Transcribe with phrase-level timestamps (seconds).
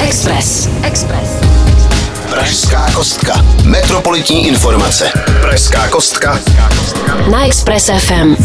[0.00, 0.68] Express.
[0.82, 1.30] Express.
[2.30, 3.44] Pražská kostka.
[3.64, 5.10] Metropolitní informace.
[5.40, 6.40] Pražská kostka.
[7.30, 8.36] Na Express FM.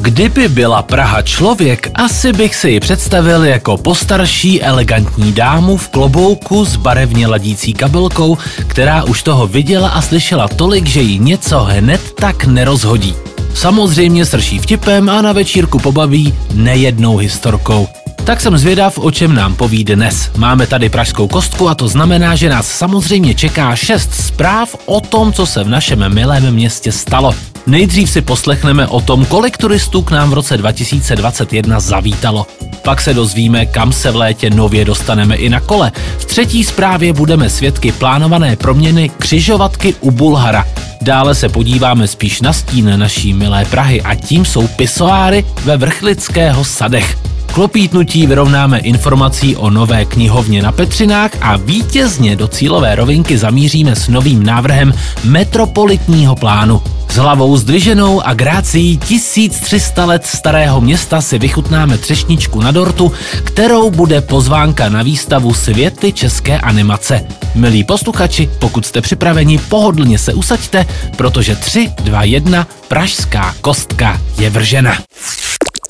[0.00, 6.64] Kdyby byla Praha člověk, asi bych si ji představil jako postarší elegantní dámu v klobouku
[6.64, 12.00] s barevně ladící kabelkou, která už toho viděla a slyšela tolik, že ji něco hned
[12.14, 13.14] tak nerozhodí.
[13.54, 17.88] Samozřejmě srší vtipem a na večírku pobaví nejednou historkou.
[18.24, 20.30] Tak jsem zvědav, o čem nám poví dnes.
[20.36, 25.32] Máme tady pražskou kostku a to znamená, že nás samozřejmě čeká šest zpráv o tom,
[25.32, 27.34] co se v našem milém městě stalo.
[27.66, 32.46] Nejdřív si poslechneme o tom, kolik turistů k nám v roce 2021 zavítalo.
[32.82, 35.92] Pak se dozvíme, kam se v létě nově dostaneme i na kole.
[36.18, 40.66] V třetí zprávě budeme svědky plánované proměny křižovatky u Bulhara.
[41.04, 46.64] Dále se podíváme spíš na stín naší milé Prahy a tím jsou pisoáry ve Vrchlického
[46.64, 47.18] sadech.
[47.52, 54.08] Klopítnutí vyrovnáme informací o nové knihovně na Petřinách a vítězně do cílové rovinky zamíříme s
[54.08, 56.82] novým návrhem metropolitního plánu.
[57.08, 63.12] S hlavou zdviženou a grácií 1300 let starého města si vychutnáme třešničku na dortu,
[63.44, 67.43] kterou bude pozvánka na výstavu Světy české animace.
[67.54, 70.86] Milí posluchači, pokud jste připraveni, pohodlně se usaďte,
[71.16, 74.98] protože 3, 2, 1, pražská kostka je vržena.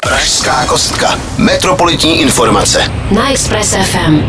[0.03, 1.19] Pražská kostka.
[1.39, 2.93] Metropolitní informace.
[3.11, 4.21] Na Express FM.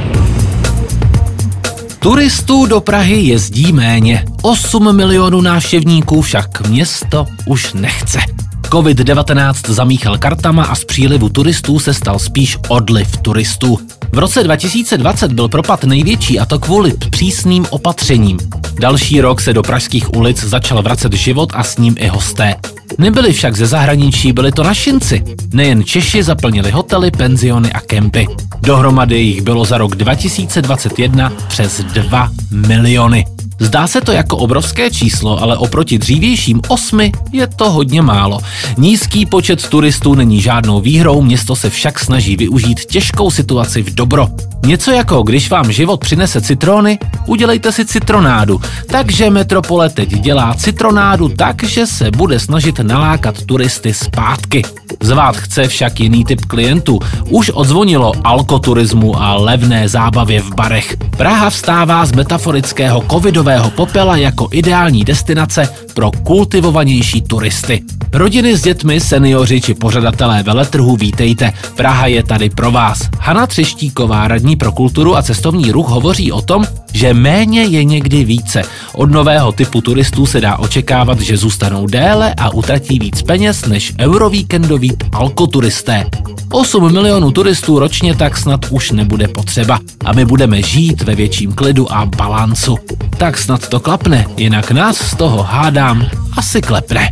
[2.00, 4.25] Turistů do Prahy jezdí méně.
[4.41, 8.34] 8 milionů návštěvníků však město už nechce.
[8.76, 13.80] COVID-19 zamíchal kartama a z přílivu turistů se stal spíš odliv turistů.
[14.12, 18.38] V roce 2020 byl propad největší a to kvůli přísným opatřením.
[18.80, 22.56] Další rok se do pražských ulic začal vracet život a s ním i hosté.
[22.98, 25.23] Nebyli však ze zahraničí, byli to našinci.
[25.53, 28.28] Nejen Češi zaplnili hotely, penziony a kempy.
[28.62, 33.25] Dohromady jich bylo za rok 2021 přes 2 miliony.
[33.60, 38.40] Zdá se to jako obrovské číslo, ale oproti dřívějším osmi je to hodně málo.
[38.78, 44.28] Nízký počet turistů není žádnou výhrou, město se však snaží využít těžkou situaci v dobro.
[44.66, 48.62] Něco jako když vám život přinese citrony, udělejte si citronádu.
[48.88, 54.62] Takže Metropole teď dělá citronádu tak, že se bude snažit nalákat turisty zpátky.
[55.02, 57.00] Zvát chce však jiný typ klientů.
[57.30, 60.98] Už odzvonilo alkoturismu a levné zábavě v barech.
[61.18, 67.83] Praha vstává z metaforického covidového popela jako ideální destinace pro kultivovanější turisty.
[68.13, 71.53] Rodiny s dětmi, seniori či pořadatelé veletrhu vítejte.
[71.75, 73.09] Praha je tady pro vás.
[73.19, 78.23] Hana Třeštíková, radní pro kulturu a cestovní ruch, hovoří o tom, že méně je někdy
[78.23, 78.61] více.
[78.94, 83.94] Od nového typu turistů se dá očekávat, že zůstanou déle a utratí víc peněz než
[84.00, 86.06] eurovíkendoví alkoturisté.
[86.51, 91.53] 8 milionů turistů ročně tak snad už nebude potřeba a my budeme žít ve větším
[91.53, 92.77] klidu a balancu.
[93.17, 95.44] Tak snad to klapne, jinak nás z toho
[95.85, 97.09] hádám asi klepne.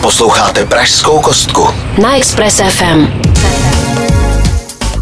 [0.00, 1.68] Posloucháte Pražskou kostku.
[2.02, 3.06] Na Express FM.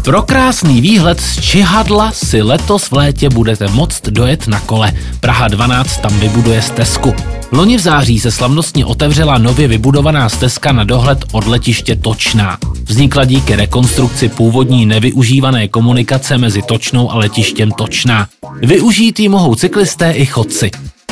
[0.03, 4.91] Pro krásný výhled z Čihadla si letos v létě budete moct dojet na kole.
[5.19, 7.15] Praha 12 tam vybuduje stezku.
[7.51, 12.57] Loni v září se slavnostně otevřela nově vybudovaná stezka na dohled od letiště Točná.
[12.83, 18.27] Vznikla díky rekonstrukci původní nevyužívané komunikace mezi Točnou a letištěm Točná.
[18.61, 20.71] Využít ji mohou cyklisté i chodci.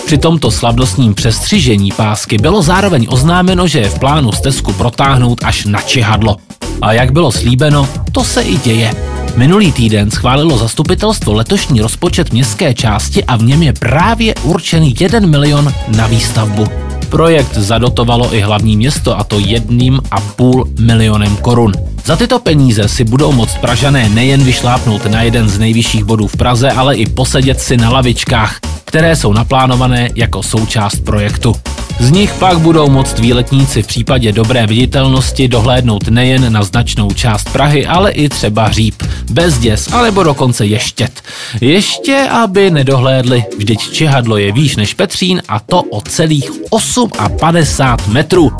[0.09, 5.65] Při tomto slavnostním přestřižení pásky bylo zároveň oznámeno, že je v plánu stezku protáhnout až
[5.65, 6.37] na Čihadlo.
[6.81, 8.93] A jak bylo slíbeno, to se i děje.
[9.35, 15.19] Minulý týden schválilo zastupitelstvo letošní rozpočet městské části a v něm je právě určený 1
[15.19, 16.67] milion na výstavbu.
[17.09, 21.73] Projekt zadotovalo i hlavní město a to jedním a půl milionem korun.
[22.05, 26.37] Za tyto peníze si budou moct Pražané nejen vyšlápnout na jeden z nejvyšších bodů v
[26.37, 31.55] Praze, ale i posedět si na lavičkách, které jsou naplánované jako součást projektu.
[31.99, 37.49] Z nich pak budou moct výletníci v případě dobré viditelnosti dohlédnout nejen na značnou část
[37.49, 41.21] Prahy, ale i třeba Hříb, Bezděs, alebo dokonce Ještět.
[41.61, 48.51] Ještě, aby nedohlédli, vždyť Čihadlo je výš než Petřín a to o celých 8,50 metrů.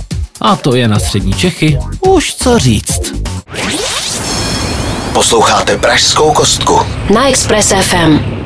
[0.41, 3.13] A to je na střední Čechy už co říct.
[5.13, 6.79] Posloucháte Pražskou kostku.
[7.13, 8.39] Na Express FM.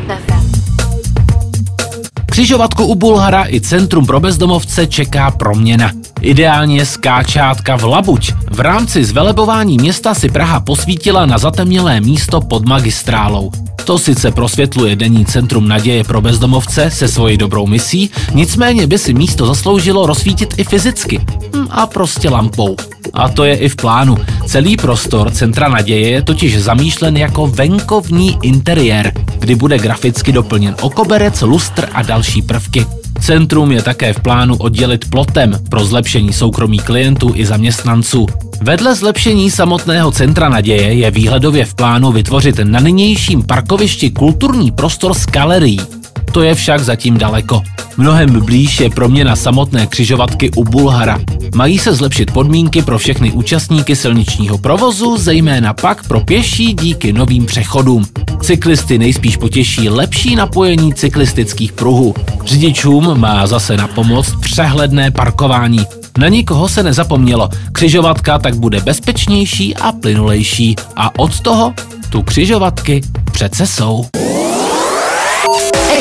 [2.34, 5.92] Křižovatku u Bulhara i Centrum pro bezdomovce čeká proměna.
[6.22, 8.34] Ideálně skáčátka v Labuť.
[8.52, 13.52] V rámci zvelebování města si Praha posvítila na zatemnělé místo pod magistrálou.
[13.86, 19.14] To sice prosvětluje denní centrum naděje pro bezdomovce se svojí dobrou misí, nicméně by si
[19.14, 21.22] místo zasloužilo rozsvítit i fyzicky.
[21.56, 22.76] Hm, a prostě lampou.
[23.14, 24.18] A to je i v plánu.
[24.46, 30.90] Celý prostor Centra naděje je totiž zamýšlen jako venkovní interiér, kdy bude graficky doplněn o
[30.90, 32.86] koberec, lustr a další prvky.
[33.19, 38.28] Centrum je také v plánu oddělit plotem pro zlepšení soukromí klientů i zaměstnanců.
[38.62, 45.13] Vedle zlepšení samotného Centra naděje je výhledově v plánu vytvořit na nynějším parkovišti kulturní prostor
[45.13, 46.03] s galerií.
[46.34, 47.62] To je však zatím daleko.
[47.98, 51.20] Mnohem blíž je proměna samotné křižovatky u Bulhara.
[51.56, 57.46] Mají se zlepšit podmínky pro všechny účastníky silničního provozu, zejména pak pro pěší díky novým
[57.46, 58.06] přechodům.
[58.42, 62.14] Cyklisty nejspíš potěší lepší napojení cyklistických pruhů.
[62.46, 65.86] Řidičům má zase na pomoc přehledné parkování.
[66.18, 71.74] Na nikoho se nezapomnělo, křižovatka tak bude bezpečnější a plynulejší a od toho
[72.10, 73.02] tu křižovatky
[73.32, 74.06] přece jsou.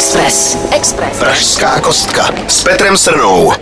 [0.02, 0.58] Express.
[0.76, 1.18] Express.
[1.18, 3.52] Pražská kostka s Petrem Srnou.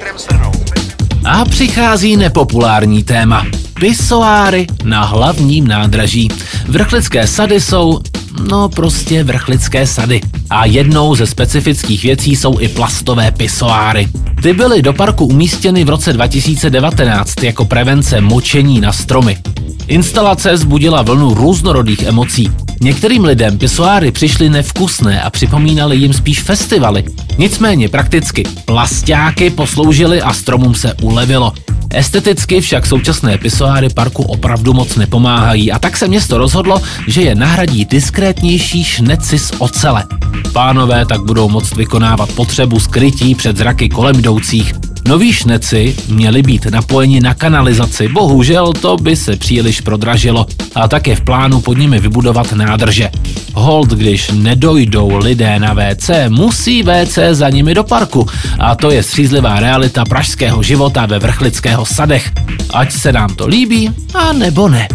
[1.25, 3.47] A přichází nepopulární téma.
[3.81, 6.29] Pisoáry na hlavním nádraží.
[6.69, 8.01] Vrchlické sady jsou
[8.49, 10.21] No prostě vrchlické sady.
[10.51, 14.09] A jednou ze specifických věcí jsou i plastové pisoáry.
[14.43, 19.39] Ty byly do parku umístěny v roce 2019 jako prevence močení na stromy.
[19.87, 22.50] Instalace zbudila vlnu různorodých emocí.
[22.81, 27.05] Některým lidem pisoáry přišly nevkusné a připomínaly jim spíš festivaly.
[27.38, 31.53] Nicméně prakticky plastáky posloužily a stromům se ulevilo.
[31.91, 37.35] Esteticky však současné pisoáry parku opravdu moc nepomáhají a tak se město rozhodlo, že je
[37.35, 40.05] nahradí diskrétnější šneci z ocele.
[40.53, 44.90] Pánové tak budou moct vykonávat potřebu skrytí před zraky kolem jdoucích.
[45.08, 51.17] Noví šneci měli být napojeni na kanalizaci, bohužel to by se příliš prodražilo a také
[51.17, 53.11] v plánu pod nimi vybudovat nádrže.
[53.55, 58.26] Hold, když nedojdou lidé na WC, musí WC za nimi do parku
[58.58, 62.31] a to je střízlivá realita pražského života ve vrchlického sadech.
[62.75, 64.88] Ať se nám to líbí, a nebo ne.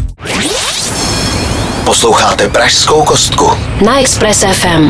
[1.85, 3.51] Posloucháte Pražskou kostku.
[3.85, 4.89] Na Express FM.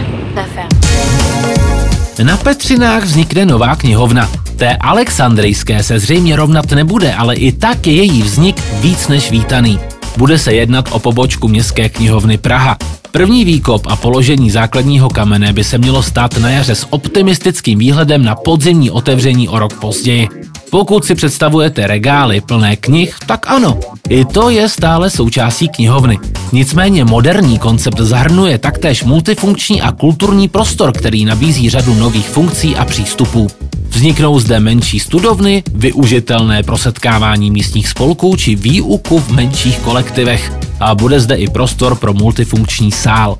[2.24, 4.45] Na Petřinách vznikne nová knihovna.
[4.58, 9.80] Té Alexandrijské se zřejmě rovnat nebude, ale i tak je její vznik víc než vítaný.
[10.18, 12.78] Bude se jednat o pobočku Městské knihovny Praha.
[13.12, 18.24] První výkop a položení základního kamene by se mělo stát na jaře s optimistickým výhledem
[18.24, 20.30] na podzimní otevření o rok později.
[20.70, 23.80] Pokud si představujete regály plné knih, tak ano,
[24.10, 26.20] i to je stále součástí knihovny.
[26.52, 32.86] Nicméně moderní koncept zahrnuje taktéž multifunkční a kulturní prostor, který nabízí řadu nových funkcí a
[32.86, 33.48] přístupů.
[33.96, 40.96] Vzniknou zde menší studovny, využitelné pro setkávání místních spolků či výuku v menších kolektivech a
[40.96, 43.38] bude zde i prostor pro multifunkční sál.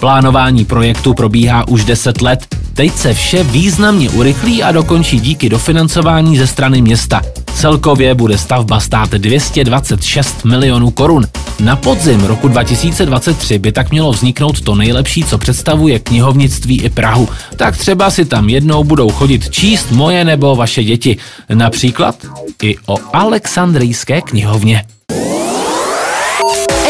[0.00, 6.36] Plánování projektu probíhá už 10 let, teď se vše významně urychlí a dokončí díky dofinancování
[6.38, 7.22] ze strany města.
[7.54, 11.26] Celkově bude stavba stát 226 milionů korun.
[11.60, 17.28] Na podzim roku 2023 by tak mělo vzniknout to nejlepší, co představuje knihovnictví i Prahu.
[17.56, 21.16] Tak třeba si tam jednou budou chodit číst moje nebo vaše děti.
[21.54, 22.16] Například
[22.62, 24.84] i o Alexandrijské knihovně.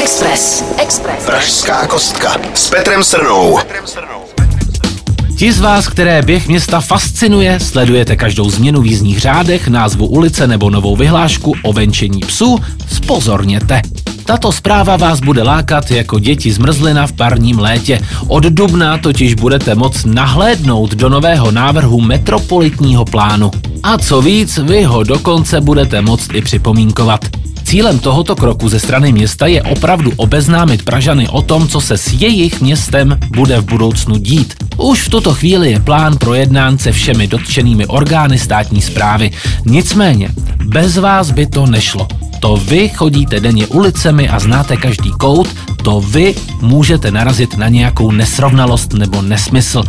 [0.03, 0.65] Express.
[0.83, 1.27] Express.
[1.27, 3.59] Pražská kostka s Petrem Srnou.
[5.39, 10.47] Ti z vás, které běh města fascinuje, sledujete každou změnu v jízdních řádech, názvu ulice
[10.47, 12.59] nebo novou vyhlášku o venčení psů,
[12.93, 13.83] spozorněte.
[14.25, 18.01] Tato zpráva vás bude lákat jako děti zmrzlina v parním létě.
[18.29, 23.51] Od dubna totiž budete moct nahlédnout do nového návrhu metropolitního plánu.
[23.83, 27.44] A co víc, vy ho dokonce budete moct i připomínkovat.
[27.65, 32.13] Cílem tohoto kroku ze strany města je opravdu obeznámit Pražany o tom, co se s
[32.13, 34.55] jejich městem bude v budoucnu dít.
[34.77, 39.31] Už v tuto chvíli je plán projednán se všemi dotčenými orgány státní zprávy.
[39.65, 40.29] Nicméně,
[40.65, 42.09] bez vás by to nešlo.
[42.41, 45.49] To vy chodíte denně ulicemi a znáte každý kout,
[45.83, 49.83] to vy můžete narazit na nějakou nesrovnalost nebo nesmysl.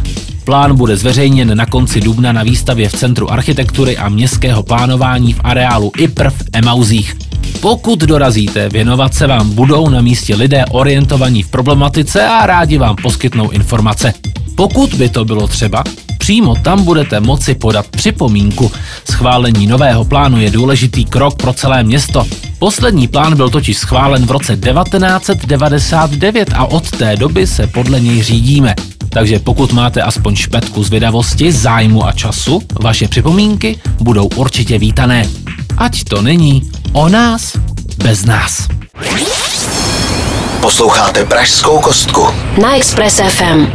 [0.43, 5.41] Plán bude zveřejněn na konci dubna na výstavě v Centru architektury a městského plánování v
[5.43, 7.24] areálu IPR v Emauzích.
[7.65, 12.95] Pokud dorazíte, věnovat se vám budou na místě lidé orientovaní v problematice a rádi vám
[12.95, 14.13] poskytnou informace.
[14.55, 15.83] Pokud by to bylo třeba,
[16.17, 18.71] přímo tam budete moci podat připomínku.
[19.11, 22.27] Schválení nového plánu je důležitý krok pro celé město.
[22.59, 28.23] Poslední plán byl totiž schválen v roce 1999 a od té doby se podle něj
[28.23, 28.75] řídíme.
[29.09, 35.25] Takže pokud máte aspoň špetku zvědavosti, zájmu a času, vaše připomínky budou určitě vítané.
[35.77, 37.57] Ať to není o nás
[38.03, 38.67] bez nás.
[40.61, 42.27] Posloucháte Pražskou kostku.
[42.61, 43.67] Na Express FM.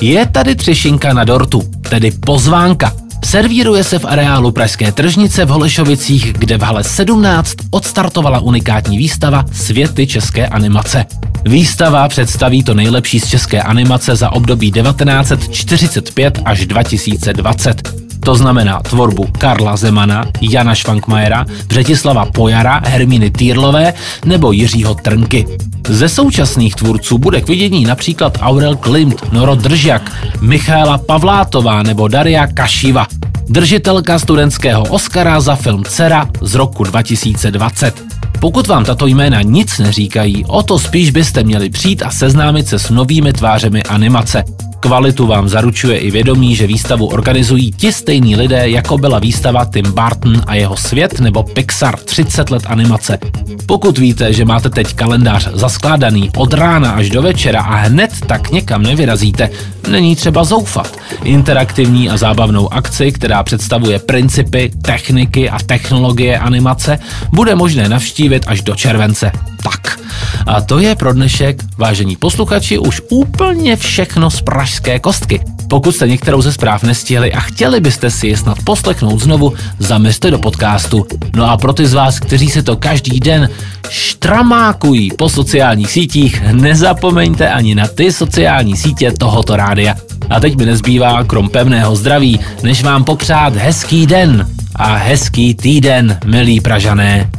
[0.00, 2.92] Je tady třešinka na dortu, tedy pozvánka.
[3.24, 9.44] Servíruje se v areálu Pražské tržnice v Holešovicích, kde v hale 17 odstartovala unikátní výstava
[9.52, 11.06] Světy české animace.
[11.44, 17.99] Výstava představí to nejlepší z české animace za období 1945 až 2020.
[18.24, 25.46] To znamená tvorbu Karla Zemana, Jana Švankmajera, Břetislava Pojara, Herminy Týrlové nebo Jiřího Trnky.
[25.88, 32.46] Ze současných tvůrců bude k vidění například Aurel Klimt, Noro Držak, Michaela Pavlátová nebo Daria
[32.46, 33.06] Kašiva,
[33.48, 38.04] držitelka studentského Oscara za film Cera z roku 2020.
[38.40, 42.78] Pokud vám tato jména nic neříkají, o to spíš byste měli přijít a seznámit se
[42.78, 44.44] s novými tvářemi animace.
[44.80, 49.92] Kvalitu vám zaručuje i vědomí, že výstavu organizují ti stejní lidé, jako byla výstava Tim
[49.92, 53.18] Burton a jeho svět nebo Pixar 30 let animace.
[53.66, 58.50] Pokud víte, že máte teď kalendář zaskládaný od rána až do večera a hned tak
[58.50, 59.50] někam nevyrazíte,
[59.88, 60.96] není třeba zoufat.
[61.24, 66.98] Interaktivní a zábavnou akci, která představuje principy, techniky a technologie animace,
[67.32, 69.32] bude možné navštívit až do července.
[69.62, 69.99] Tak,
[70.46, 75.40] a to je pro dnešek, vážení posluchači, už úplně všechno z pražské kostky.
[75.68, 80.30] Pokud jste některou ze zpráv nestihli a chtěli byste si je snad poslechnout znovu, zaměřte
[80.30, 81.06] do podcastu.
[81.36, 83.48] No a pro ty z vás, kteří se to každý den
[83.88, 89.94] štramákují po sociálních sítích, nezapomeňte ani na ty sociální sítě tohoto rádia.
[90.30, 96.18] A teď mi nezbývá, krom pevného zdraví, než vám popřát hezký den a hezký týden,
[96.24, 97.30] milí Pražané.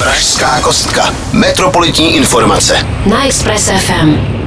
[0.00, 1.14] Pražská kostka.
[1.32, 2.86] Metropolitní informace.
[3.06, 4.45] Na Express FM.